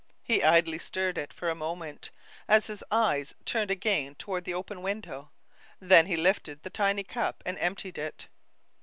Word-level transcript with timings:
He 0.23 0.41
idly 0.41 0.79
stirred 0.79 1.19
it 1.19 1.31
for 1.31 1.47
a 1.47 1.53
moment, 1.53 2.09
as 2.47 2.65
his 2.65 2.83
eyes 2.89 3.35
turned 3.45 3.69
again 3.69 4.15
toward 4.15 4.45
the 4.45 4.53
open 4.55 4.81
window, 4.81 5.29
then 5.79 6.07
he 6.07 6.15
lifted 6.15 6.63
the 6.63 6.71
tiny 6.71 7.03
cup 7.03 7.43
and 7.45 7.55
emptied 7.59 7.99
it. 7.99 8.25